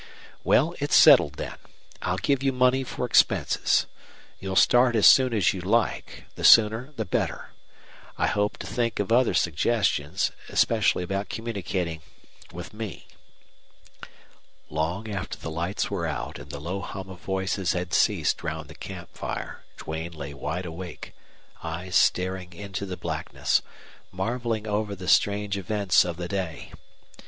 "Well, 0.43 0.73
it's 0.79 0.95
settled, 0.95 1.33
then. 1.33 1.57
I'll 2.01 2.17
give 2.17 2.41
you 2.41 2.51
money 2.51 2.83
for 2.83 3.05
expenses. 3.05 3.85
You'll 4.39 4.55
start 4.55 4.95
as 4.95 5.05
soon 5.05 5.31
as 5.31 5.53
you 5.53 5.61
like 5.61 6.23
the 6.33 6.43
sooner 6.43 6.91
the 6.95 7.05
better. 7.05 7.51
I 8.17 8.25
hope 8.25 8.57
to 8.57 8.65
think 8.65 8.99
of 8.99 9.11
other 9.11 9.35
suggestions, 9.35 10.31
especially 10.49 11.03
about 11.03 11.29
communicating 11.29 12.01
with 12.51 12.73
me." 12.73 13.05
Long 14.71 15.07
after 15.07 15.37
the 15.37 15.51
lights 15.51 15.91
were 15.91 16.07
out 16.07 16.39
and 16.39 16.49
the 16.49 16.59
low 16.59 16.81
hum 16.81 17.07
of 17.07 17.19
voices 17.19 17.73
had 17.73 17.93
ceased 17.93 18.41
round 18.41 18.69
the 18.69 18.73
camp 18.73 19.15
fire 19.15 19.63
Duane 19.77 20.13
lay 20.13 20.33
wide 20.33 20.65
awake, 20.65 21.13
eyes 21.61 21.95
staring 21.95 22.53
into 22.53 22.87
the 22.87 22.97
blackness, 22.97 23.61
marveling 24.11 24.65
over 24.65 24.95
the 24.95 25.07
strange 25.07 25.59
events 25.59 26.03
of 26.03 26.17
the 26.17 26.27
day. 26.27 26.71